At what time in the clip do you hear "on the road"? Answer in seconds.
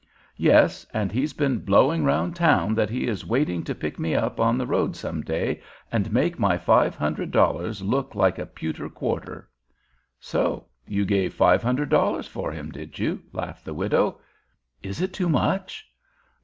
4.39-4.95